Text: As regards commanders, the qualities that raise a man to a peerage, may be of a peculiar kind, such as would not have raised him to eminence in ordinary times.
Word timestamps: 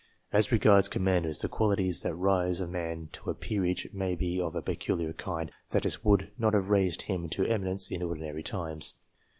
As 0.33 0.51
regards 0.51 0.89
commanders, 0.89 1.37
the 1.37 1.47
qualities 1.47 2.01
that 2.01 2.15
raise 2.15 2.59
a 2.59 2.65
man 2.65 3.09
to 3.11 3.29
a 3.29 3.35
peerage, 3.35 3.87
may 3.93 4.15
be 4.15 4.41
of 4.41 4.55
a 4.55 4.61
peculiar 4.63 5.13
kind, 5.13 5.51
such 5.67 5.85
as 5.85 6.03
would 6.03 6.31
not 6.39 6.55
have 6.55 6.69
raised 6.71 7.03
him 7.03 7.29
to 7.29 7.45
eminence 7.45 7.91
in 7.91 8.01
ordinary 8.01 8.41
times. 8.41 8.95